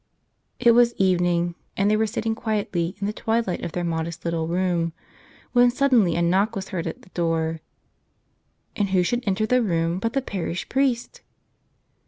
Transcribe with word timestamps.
It 0.59 0.71
was 0.71 0.95
evening, 0.97 1.53
and 1.77 1.87
they 1.91 1.95
were 1.95 2.07
sitting 2.07 2.33
quietly 2.33 2.95
in 2.99 3.05
the 3.05 3.13
twilight 3.13 3.63
of 3.63 3.73
their 3.73 3.83
modest 3.83 4.25
little 4.25 4.47
room, 4.47 4.93
when 5.51 5.69
sud¬ 5.69 5.89
denly 5.91 6.17
a 6.17 6.23
knock 6.23 6.55
was 6.55 6.69
heard 6.69 6.87
at 6.87 7.03
the 7.03 7.09
door. 7.09 7.59
And 8.75 8.89
who 8.89 9.03
should 9.03 9.23
enter 9.27 9.45
the 9.45 9.61
room 9.61 9.99
but 9.99 10.13
the 10.13 10.21
parish 10.23 10.67
priest! 10.69 11.21